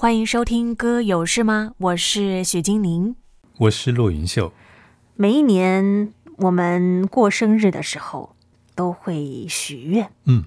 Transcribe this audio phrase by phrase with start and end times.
[0.00, 3.16] 欢迎收听《歌有事吗》，我是许金宁，
[3.58, 4.50] 我是骆云秀。
[5.14, 8.34] 每一年我们过生日的时候
[8.74, 10.44] 都会许愿，嗯，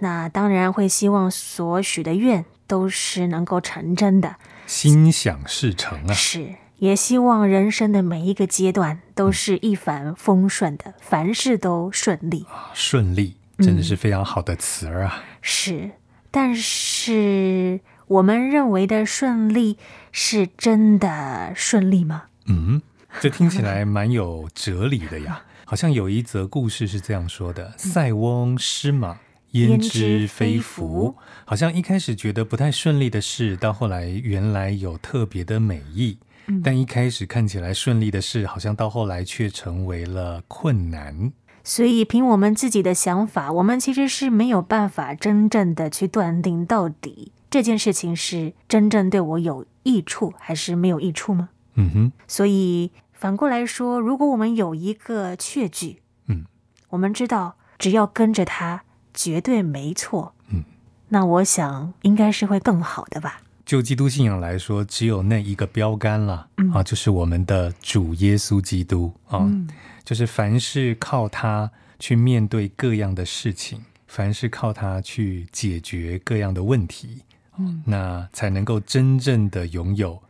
[0.00, 4.36] 那当然会希望所许的愿都是能够成真的，
[4.66, 6.12] 心想事成啊！
[6.12, 12.68] 是，也希望人生的每一个阶段都是一帆风顺的，嗯、凡事都顺利啊！
[12.74, 15.14] 顺利真的是非常好的词儿啊！
[15.16, 15.90] 嗯、是，
[16.30, 17.80] 但是。
[18.12, 19.78] 我们认为的顺利
[20.10, 22.24] 是真的顺利吗？
[22.46, 22.82] 嗯，
[23.20, 25.42] 这听起来蛮有哲理的呀。
[25.64, 29.16] 好像有一则故事是这样说的：塞翁失马，
[29.52, 31.16] 焉知非福。
[31.46, 36.18] 好像一开始觉得不太顺利的事，到后来原来有特别的美意。
[36.62, 41.32] 但一开始看起来顺利的事，好像到后来却成为了困难。
[41.64, 47.32] 所以，凭我们自己的想法，我们其实是没有办法真正的去断定到底。
[47.52, 51.50] 这件事情是真正对我有益处还是没有益处吗？
[51.74, 52.12] 嗯哼。
[52.26, 56.46] 所以反过来说，如果我们有一个确据，嗯，
[56.88, 60.64] 我们知道只要跟着他，绝对没错，嗯，
[61.10, 63.42] 那我想应该是会更好的吧。
[63.66, 69.68] 就基督信仰来说，只有那一个标杆了，嗯、啊，就是我们的主耶稣基督啊，嗯、
[70.02, 77.20] 就是凡是靠他去面对各样的事情，凡是靠他去解决各样的问题。
[77.58, 80.22] 嗯，那才能够真正的拥有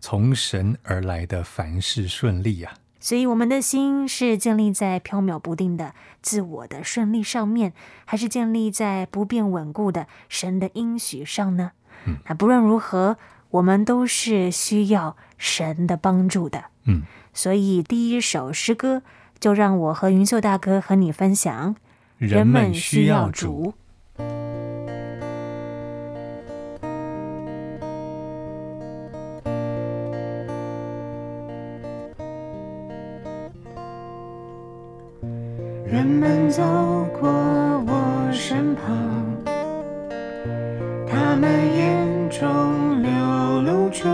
[0.00, 2.74] 从神而来的凡事顺利、啊。
[2.98, 7.72] 所以，我们的心是建立在飘渺不定的自我的顺利上面，
[8.04, 11.72] 还是建立在不变稳固的神的应许上呢？
[12.06, 13.16] 嗯，那不论如何，
[13.50, 16.64] 我们都是需要神的帮助的。
[16.86, 17.02] 嗯，
[17.32, 19.02] 所以第一首诗歌
[19.38, 21.76] 就让我和云秀大哥和你分享：
[22.18, 23.74] 人们需要主。
[35.88, 36.62] 人们走
[37.20, 38.84] 过我身旁，
[41.06, 43.10] 他们眼中流
[43.62, 44.08] 露出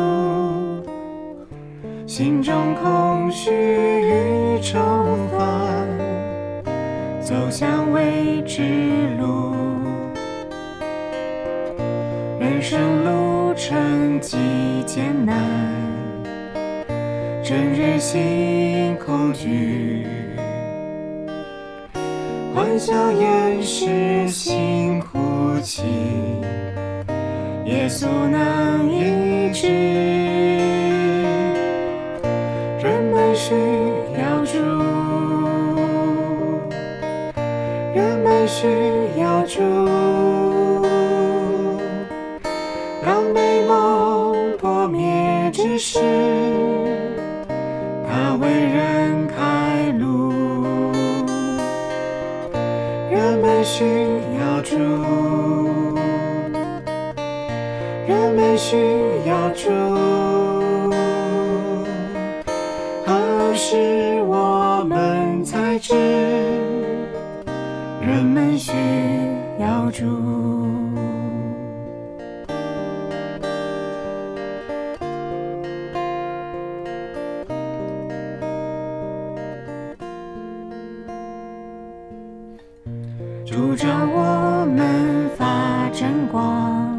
[2.06, 4.78] 心中空虚与愁
[5.33, 5.88] 烦，
[7.22, 8.62] 走向未知
[9.19, 9.54] 路，
[12.39, 14.37] 人生路程极
[14.84, 15.34] 艰难，
[17.43, 20.22] 整日心恐惧。
[22.82, 25.84] 欢笑掩饰心哭泣，
[27.65, 29.69] 耶稣能医治。
[32.82, 33.54] 人们需
[34.19, 34.59] 要主，
[37.94, 38.66] 人们需
[39.16, 39.60] 要主，
[83.52, 86.96] 助着我们发真光，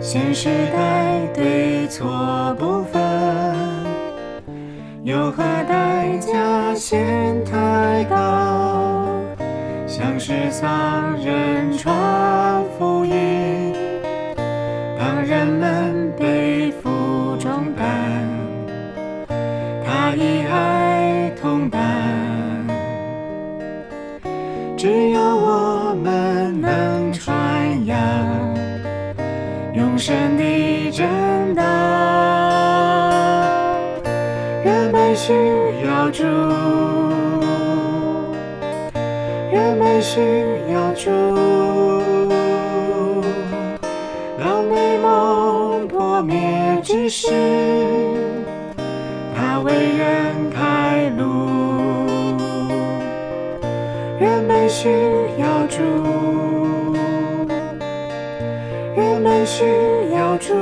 [0.00, 2.98] 现时代对错不分，
[5.04, 9.04] 有何代价嫌太高？
[9.86, 12.61] 向世上人传
[29.92, 31.62] 永生的真道，
[34.64, 35.34] 人们需
[35.86, 36.24] 要主，
[39.52, 40.18] 人们需
[40.72, 41.10] 要主，
[44.42, 47.28] 当美梦破灭之时，
[49.36, 51.50] 他为人开路。
[54.18, 54.88] 人们需
[55.36, 55.82] 要主，
[58.96, 59.64] 人们需
[60.42, 60.52] 主，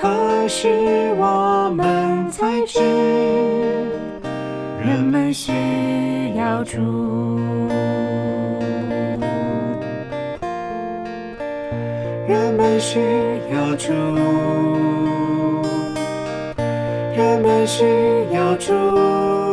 [0.00, 2.80] 何时我们才知？
[4.84, 5.52] 人们需
[6.36, 7.38] 要主，
[12.26, 12.98] 人们需
[13.52, 13.92] 要主，
[17.14, 17.84] 人们需
[18.32, 19.45] 要主。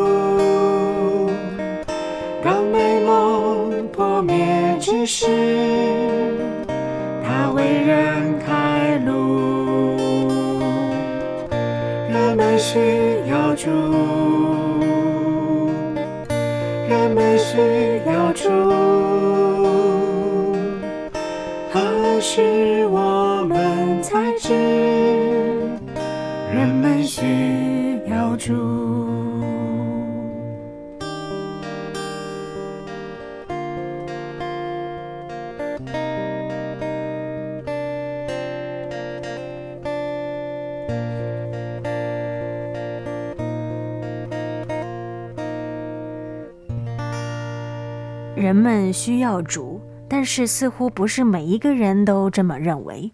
[48.44, 49.82] 人们需要主。
[50.10, 53.14] 但是似乎不是每一个人都这么认为，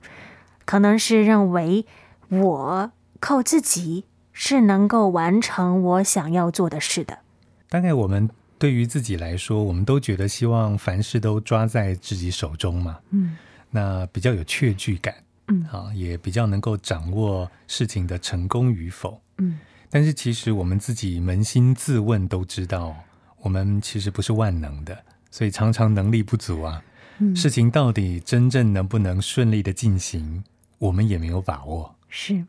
[0.66, 1.86] 可能是认为
[2.30, 7.20] 我靠自己是能够完成我想要做的事的。
[7.70, 8.28] 大概我们
[8.58, 13.38] 对于自己来说，我们都觉得希望凡事都抓在自己手中嘛，嗯，
[13.70, 15.14] 那比较有确据感，
[15.48, 19.60] 嗯，啊，也比较能够掌握事情的成功与否，嗯。
[19.92, 22.94] 但是其实我们自己扪心自问，都知道
[23.38, 24.98] 我们其实不是万能的，
[25.30, 26.84] 所以常常能力不足啊。
[27.36, 30.44] 事情到底真正能不能顺利的进行，
[30.78, 31.96] 我们也没有把握。
[32.08, 32.46] 是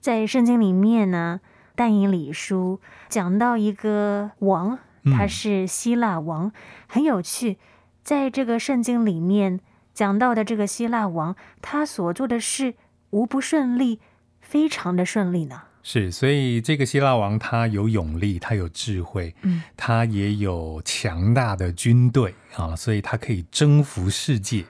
[0.00, 1.40] 在圣经里面呢，
[1.74, 6.52] 但以理书讲到一个王，他是希腊王，嗯、
[6.88, 7.58] 很有趣。
[8.02, 9.60] 在这个圣经里面
[9.92, 12.74] 讲到的这个希腊王，他所做的事
[13.10, 14.00] 无不顺利，
[14.40, 15.64] 非常的顺利呢。
[15.90, 24.66] 是，所以这个希腊王他有勇力，他有智慧，嗯，他也有强大的军队啊，所以他可以征服世界，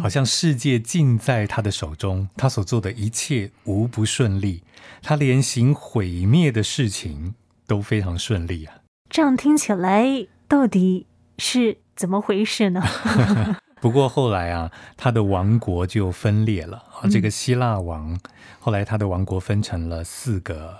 [0.00, 4.62] 好像世界尽在他的手中，他所做的一切无不顺利，
[5.02, 7.34] 他连行毁灭的事情
[7.66, 8.76] 都非常顺利啊。
[9.08, 11.08] 这样听起来到底
[11.38, 12.80] 是怎么回事呢？
[13.80, 17.08] 不过后来啊，他的王国就分裂了啊。
[17.10, 18.18] 这个希腊王
[18.58, 20.76] 后来他的王国分成了四个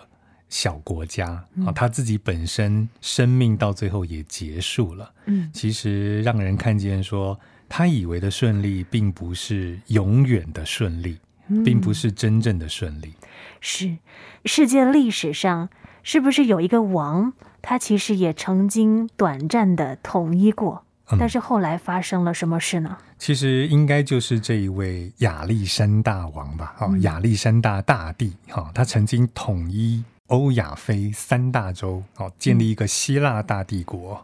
[0.48, 5.12] 小国家啊，他自己本身生命到最后也结束了。
[5.26, 7.38] 嗯，其实让人看见说，
[7.68, 11.18] 他以为的顺利，并不是永远的顺利，
[11.64, 13.14] 并不是真正的顺利。
[13.60, 13.96] 是
[14.44, 15.70] 世界历史上
[16.02, 17.32] 是不是有一个王，
[17.62, 20.84] 他其实也曾经短暂的统一过？
[21.18, 22.96] 但是后来发生了什么事呢？
[23.18, 34.22] 其实应该就是这一位亚历山大王吧，哈、嗯，亚历山大大帝，哈，他曾经统一欧亚非三大洲，哦，建立一个希腊大帝国，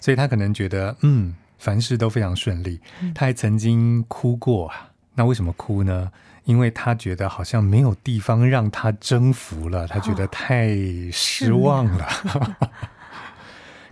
[0.00, 2.80] 所以他可能觉得，嗯，凡事都非常顺利。
[3.14, 6.12] 他还曾经哭过啊，那为什么哭呢？
[6.44, 10.68] 因为他觉得好像没有地方让他征服了，他觉得太
[11.10, 12.06] 失望了。
[12.34, 12.56] 哦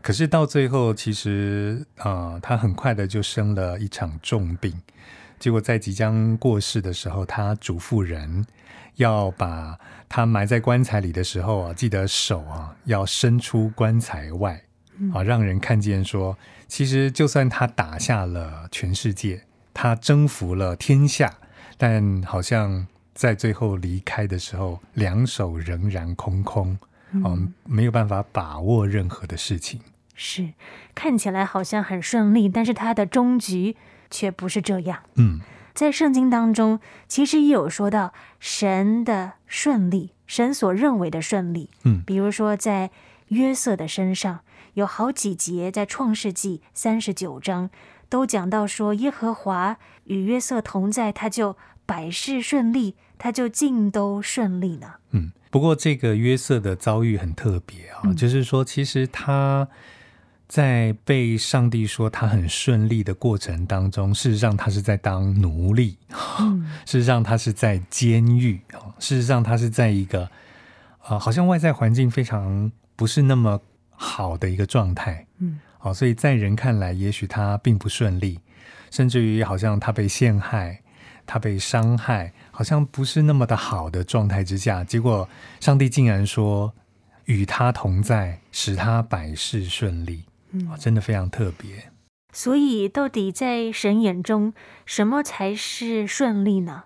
[0.03, 4.75] 可是到最后，其实啊、呃，他很快的就生了一场重病。
[5.39, 8.45] 结果在即将过世的时候，他嘱咐人
[8.97, 9.79] 要把
[10.09, 14.61] 他埋在棺材里的时候啊，记得手啊要伸出棺材外
[15.15, 21.33] 啊，让人看见说，其实就算他打下了全世界，他征服了天下，
[21.77, 26.79] 但好像在最后离开的时候，两手仍然空空，
[27.13, 29.81] 嗯、啊，没有办法把握任何的事情。
[30.25, 30.53] 是，
[30.95, 33.77] 看起来好像很顺利，但是他的终局
[34.09, 35.01] 却不是这样。
[35.17, 35.41] 嗯，
[35.75, 41.71] 在圣经当中，其实也有说到神的顺利，神所认为的顺利。
[41.83, 42.93] 嗯，比如说在
[43.29, 44.43] 约瑟的身上，
[44.75, 47.69] 有好几节在创世纪三十九章
[48.09, 54.95] 都讲到说，耶和华与约瑟同在，他就百事顺利，他就尽都顺利呢。
[55.11, 59.67] 嗯，不过这个约瑟的遭遇很特别啊，嗯，就是说其实他。
[60.53, 65.97] 在被上帝说他很顺利的过程当中，事实上他是在当奴隶，
[66.41, 68.61] 嗯、事实上他是在监狱，
[68.99, 70.25] 事实上他是在一个
[70.99, 73.59] 啊、呃，好像外在环境非常不是那么
[73.93, 78.39] 好的一个状态，嗯，好，所以在人看来，也许他并不顺利，
[78.91, 80.83] 甚至于好像他被陷害，
[81.25, 85.27] 他被伤害，好像不是那么的好的状态之下，结果
[85.61, 86.75] 上帝竟然说
[87.25, 90.25] 与他同在，使他百事顺利。
[90.53, 91.91] 嗯，真的非常特别。
[92.33, 94.55] 所以，到底在神眼中，
[94.87, 96.85] 什么才是顺利呢？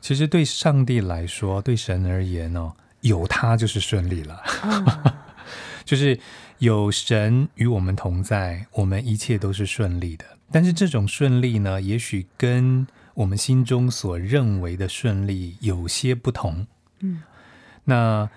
[0.00, 2.72] 其实，对上帝来说，对神而言哦，
[3.02, 4.34] 有他就是顺利了。
[4.62, 5.26] 啊、
[5.84, 6.18] 就是
[6.58, 10.24] 有神与我们同在，我们一切都是顺利的。
[10.50, 16.66] 但是，这种顺利呢，也许跟我们心中所认为的顺利有些不同。
[17.00, 17.22] 嗯，
[17.84, 18.30] 那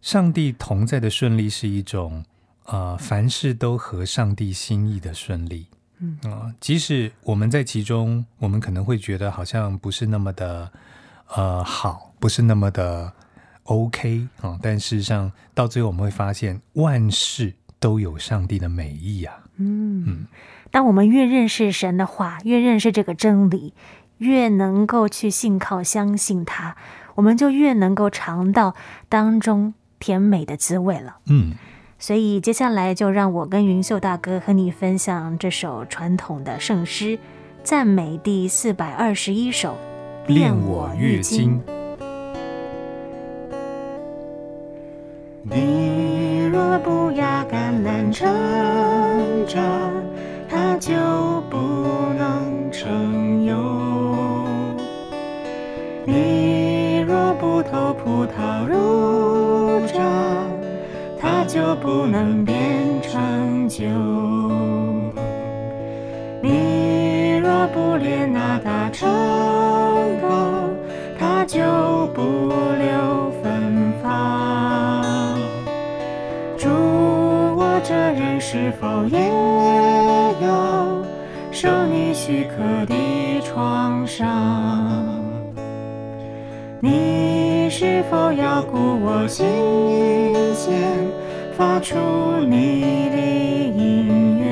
[0.00, 2.24] 上帝同在的顺利是一种，
[2.70, 5.66] 呃，凡事都合上帝心意的顺利。
[6.00, 10.70] 嗯啊、呃，即使我们在其中，我们可能会觉得好像不是那么的，
[11.34, 13.12] 呃，好，不是那么的
[13.64, 19.34] OK 啊、呃，但事实上到最后我们会发现，万事都有上帝的美意啊。
[19.56, 20.26] 嗯嗯。
[20.70, 23.72] 当我们越认识神的话，越认识这个真理，
[24.18, 26.76] 越能够去信靠、相信他，
[27.14, 28.76] 我们就越能够尝到
[29.08, 31.16] 当中甜美的滋味了。
[31.26, 31.54] 嗯，
[31.98, 37.18] 所以接下来就让我跟云秀大哥和你分享这首传统的圣诗
[37.62, 39.76] 赞美第四百二十一首
[40.32, 41.60] 《恋我月经》。
[45.42, 48.26] 你若不压橄榄成
[49.46, 50.08] 长。
[50.48, 50.94] 它就
[51.50, 51.58] 不
[52.16, 54.44] 能成油。
[56.06, 59.07] 你若不偷葡萄入
[61.58, 62.56] 就不能变
[63.02, 63.84] 成酒。
[66.40, 69.10] 你若不练那大成
[70.20, 70.30] 功，
[71.18, 71.58] 它就
[72.14, 75.36] 不留芬芳。
[76.56, 79.18] 主，我这人是否也
[80.40, 81.04] 有？
[81.50, 82.94] 受你许可的
[83.40, 84.24] 创伤，
[86.80, 89.44] 你是否要顾我心
[90.54, 90.70] 弦，
[91.58, 91.96] 发出
[92.46, 94.46] 你的音乐？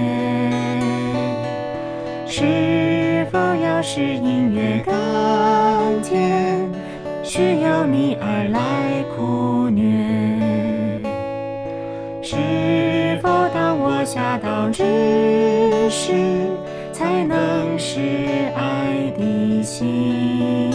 [2.26, 4.92] 是否要是音乐甘
[6.02, 6.68] 甜，
[7.22, 9.86] 需要你而来苦虐？
[12.22, 12.34] 是
[13.22, 16.12] 否当我下到之时，
[16.92, 18.00] 才能是
[18.56, 20.72] 爱的心。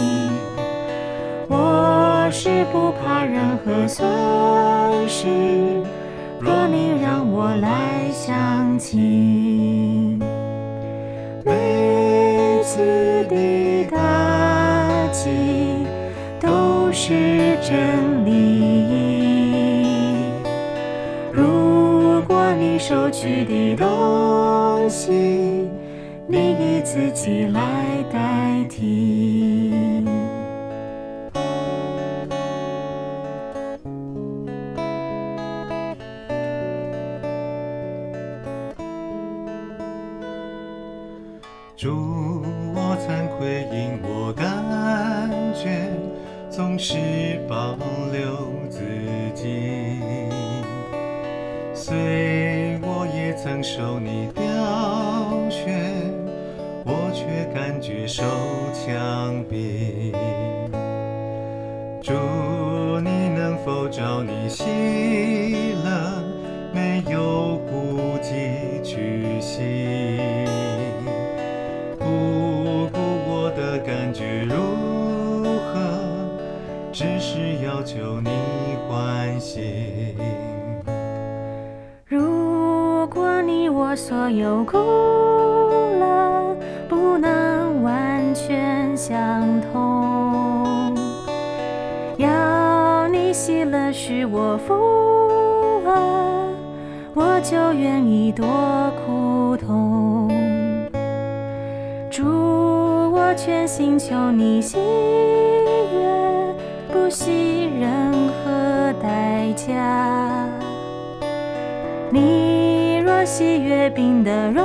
[1.46, 4.08] 我是不怕任何损
[5.06, 5.28] 失，
[6.44, 10.18] 若你让我来相亲。
[11.44, 15.30] 每次的打击
[16.40, 18.32] 都是真理。
[21.32, 25.68] 如果你收取的东西，
[26.26, 27.60] 你以自己来
[28.12, 29.21] 代替。
[41.74, 42.42] 主，
[42.74, 44.44] 我惭愧，因我感
[45.54, 45.88] 觉
[46.50, 46.96] 总是
[47.48, 47.76] 保
[48.12, 48.78] 留自
[49.34, 49.98] 己，
[51.74, 54.42] 虽我也曾受你挑
[55.50, 56.12] 选。
[56.84, 58.22] 我却感觉受
[58.72, 60.12] 枪毙，
[62.02, 62.12] 主，
[63.00, 64.66] 你能否照你心
[83.82, 84.78] 我所有苦
[85.98, 86.56] 乐。
[86.88, 90.94] 不能完全相同，
[92.16, 94.72] 要你喜乐使我富
[95.82, 95.90] 足，
[97.14, 98.46] 我就愿意多
[99.04, 100.30] 苦痛。
[102.08, 106.54] 主，我全心求你喜悦，
[106.92, 110.46] 不惜任何代价。
[112.10, 112.51] 你
[113.24, 114.62] 喜悦并的荣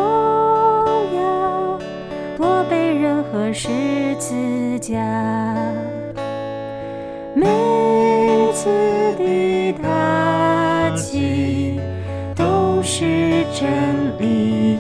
[1.16, 1.80] 耀。
[2.40, 3.70] 我被任何十
[4.20, 4.96] 字架，
[7.34, 7.46] 每
[8.54, 8.70] 次
[9.18, 11.80] 的打击
[12.36, 14.78] 都是真理。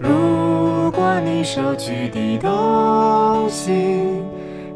[0.00, 3.72] 如果你收取的东西，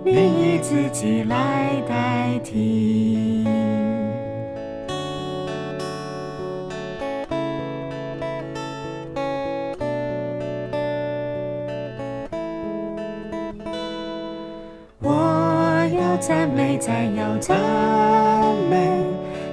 [0.05, 3.28] 你以自己来代替。
[17.41, 17.57] 赞
[18.69, 18.77] 美，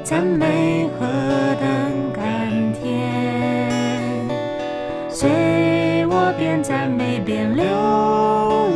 [0.03, 1.05] 赞美何
[1.59, 1.67] 等
[2.13, 3.69] 甘甜！
[5.09, 7.63] 随我边赞美边流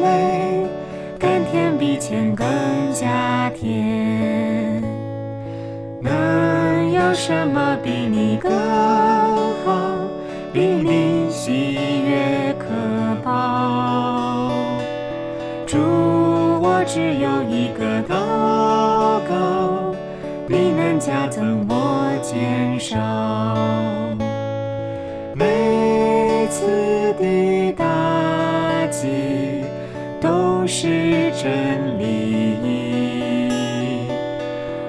[0.02, 0.68] 泪，
[1.18, 2.46] 甘甜比钱更
[2.94, 4.82] 加甜。
[6.02, 8.52] 能有什么比你更
[9.66, 9.98] 好？
[10.54, 11.76] 比你喜
[12.06, 12.68] 悦可
[13.24, 14.52] 抱？
[15.66, 15.78] 主，
[16.62, 18.16] 我只有一个祷，
[21.00, 22.98] 加增我减少。
[25.34, 29.64] 每次的打击
[30.20, 33.50] 都是真理。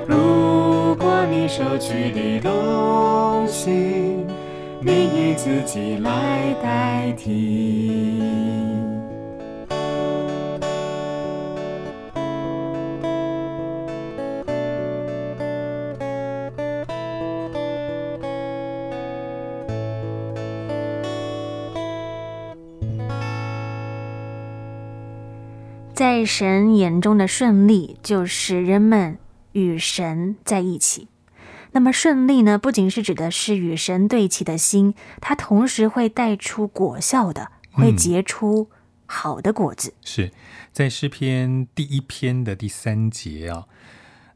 [0.06, 3.70] 如果你收取的东西，
[4.80, 8.09] 你以自己来代替。
[26.20, 29.16] 在神眼中的顺利，就是人们
[29.52, 31.08] 与神在一起。
[31.72, 38.68] 那么顺利呢，不仅是指的是与神对齐的心，它同时会带出果效的，会结出
[39.06, 39.94] 好的果子。
[39.96, 40.30] 嗯、是
[40.70, 43.64] 在诗篇第一篇的第三节啊，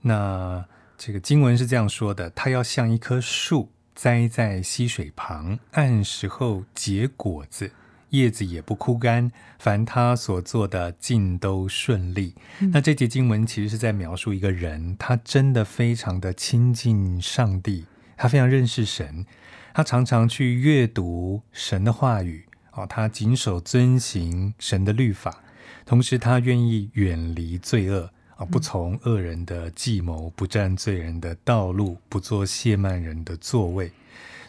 [0.01, 0.65] 那
[0.97, 7.73] 这个经文是这样说的：它要像一棵树栽在溪水旁，按时候结果子。
[8.15, 12.35] 叶子也不枯干，凡他所做的尽都顺利。
[12.61, 19.27] 嗯、那这节经文其实是在描述一个人，他真的非常的亲近上帝，他非常认识神，
[19.75, 25.43] 他常常去阅读神的话语，哦，他谨守遵行神的律法，
[25.85, 28.05] 同时他愿意远离罪恶，
[28.37, 33.91] 啊、哦，不从恶人的计谋，不占罪人的道路，不做亵慢人的座位。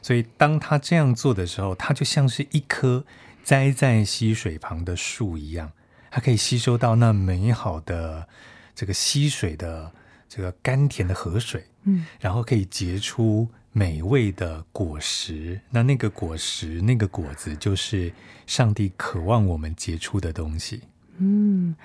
[0.04, 3.04] 所以当他这样做的时候，他就像是一棵。
[3.46, 5.72] 栽在溪水旁的树一样，
[6.10, 8.28] 它可以吸收到那美好的
[8.74, 9.92] 这个溪水的
[10.28, 15.62] 这个甘甜的河水，嗯，然后可以结出美味的果实。
[15.70, 18.12] 那那个果实，那个果子，就是
[18.48, 20.82] 上帝渴望我们结出的东西。
[21.18, 21.76] 嗯，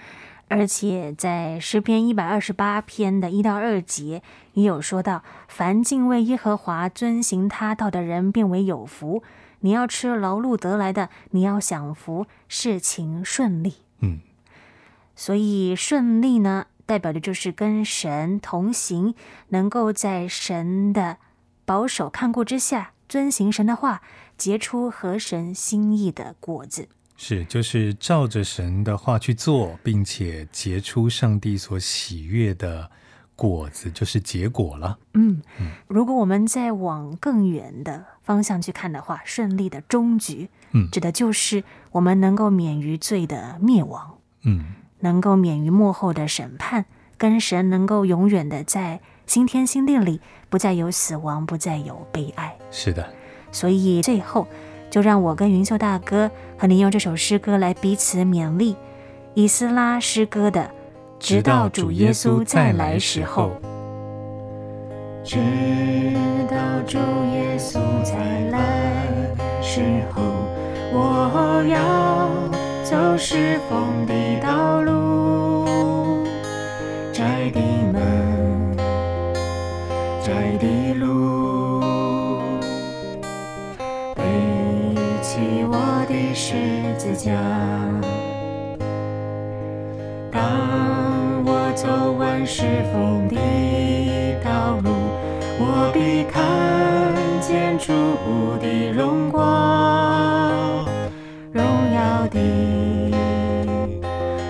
[0.48, 4.22] 而且在诗篇一百二十八篇的一到二节
[4.54, 9.22] 也有说到：凡敬畏耶和华、遵行他道的人，变为有福。
[9.60, 13.74] 你要吃劳碌得来的，你要享福，事情顺利。
[14.00, 14.20] 嗯，
[15.14, 19.14] 所以顺利呢，代表的就是跟神同行，
[19.48, 21.18] 能够在神的
[21.64, 24.02] 保守看顾之下，遵行神的话，
[24.36, 26.88] 结出合神心意的果子。
[27.16, 32.90] 是，就是照着神的话去做，并且结出上帝所喜悦的
[33.40, 34.98] 果子，就是结果了。
[35.14, 46.84] 嗯，嗯，如果我们再往更远的方向去看的话，顺利的终局，嗯，指的就是我们能够免于罪的灭亡，嗯，能够免于幕后的审判，
[47.16, 52.54] 跟神能够永远的在新天新地里，不再有死亡，不再有悲哀。
[52.70, 53.08] 是的，
[53.50, 54.46] 所以最后
[54.90, 58.76] 就让我跟云秀大哥和您用这首诗歌来彼此勉励。
[59.34, 60.74] 以斯拉诗歌的，
[61.20, 63.50] 直到主耶稣再来时候。
[65.22, 65.36] 直
[66.50, 66.56] 到
[66.86, 68.14] 主耶稣再
[68.50, 68.58] 来
[69.60, 69.82] 时
[70.14, 70.22] 候，
[70.92, 71.76] 我要
[72.82, 76.24] 走石缝的道路，
[77.12, 77.60] 窄的
[77.92, 78.76] 门，
[80.24, 81.82] 窄的路，
[84.16, 84.22] 背
[85.22, 85.76] 起我
[86.08, 86.56] 的十
[86.98, 87.30] 字架。
[92.50, 93.36] 走完石缝的
[94.42, 94.90] 道路。
[95.60, 97.92] 我必看见主
[98.58, 100.84] 的荣光，
[101.52, 101.62] 荣
[101.94, 102.40] 耀的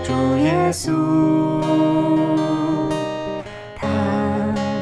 [0.02, 0.90] 主耶稣，
[3.76, 3.86] 他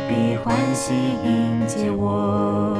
[0.09, 2.77] 必欢喜迎接我，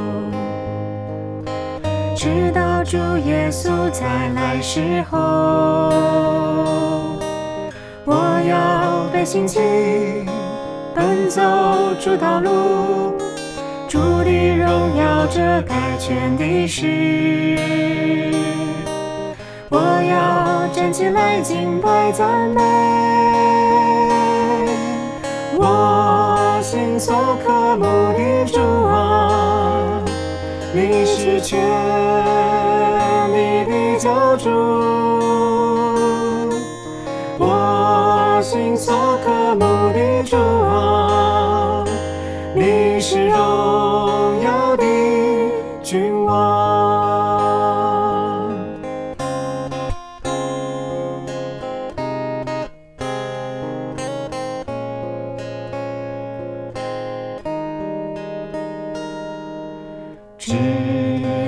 [2.15, 2.97] 直到主
[3.27, 6.28] 耶稣再来时候，
[9.19, 9.59] 要被兴起，
[10.95, 11.43] 奔走
[11.99, 13.19] 主道路。
[13.89, 17.59] 主的荣耀遮盖全地势，
[19.71, 19.79] 我
[20.09, 22.61] 要站起来敬拜赞美，
[25.57, 30.01] 我心所渴慕的主啊，
[30.73, 31.59] 你是全
[33.33, 34.49] 地的救主，
[60.49, 60.55] 直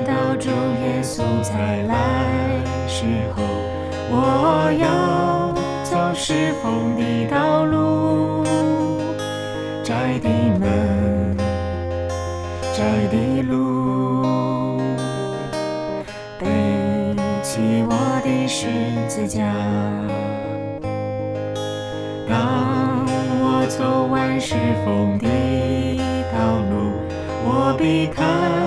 [0.06, 1.94] 到主耶稣再来
[2.86, 3.42] 时候，
[4.10, 8.44] 我要走侍奉的道路，
[9.82, 11.34] 窄的门，
[12.74, 14.78] 窄的路，
[16.38, 16.46] 背
[17.42, 18.66] 起我的十
[19.08, 19.40] 字架。
[22.28, 23.06] 当
[23.40, 25.26] 我走完侍奉的
[26.30, 26.92] 道路，
[27.42, 28.59] 我必看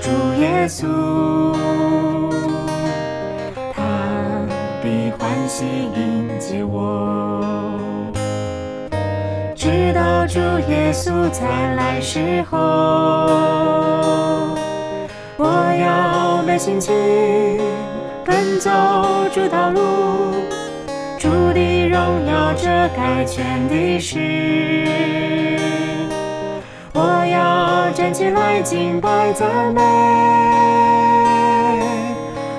[0.00, 0.86] 主耶稣，
[3.74, 3.82] 他
[4.82, 7.42] 必欢喜迎接我，
[9.54, 10.38] 直到主
[10.68, 12.56] 耶稣再来时候，
[15.38, 15.44] 我
[15.80, 16.94] 要备心情
[18.24, 18.70] 奔走
[19.32, 19.80] 主道路，
[21.18, 24.18] 主的荣耀遮盖全地时，
[27.96, 29.80] 站起来敬拜赞美，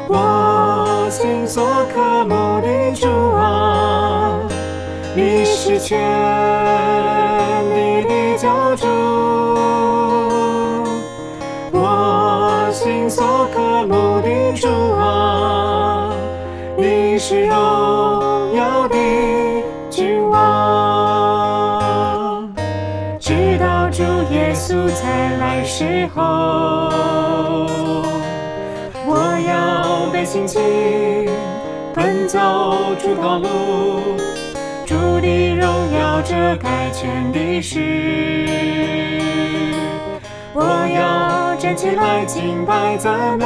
[0.10, 4.40] 我心所渴慕的主啊，
[5.16, 6.00] 你是全
[7.70, 8.88] 地的救主，
[11.72, 16.10] 我心所渴慕的主啊，
[16.76, 17.48] 你是
[30.38, 30.62] 心情
[31.96, 32.38] 奔走
[33.00, 33.48] 主道路，
[34.86, 35.68] 主的荣
[36.00, 38.46] 耀遮盖全地时，
[40.54, 40.62] 我
[40.96, 43.46] 要站起来敬拜赞美，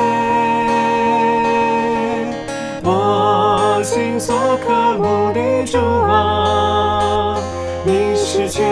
[2.83, 7.37] 我心所渴慕的主啊，
[7.85, 8.67] 你是全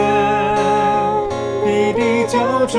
[1.63, 2.77] 地的救主，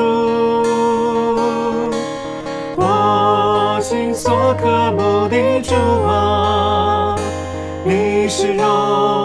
[4.22, 5.74] 所渴慕的主
[6.06, 7.16] 啊，
[7.83, 9.19] 你是荣。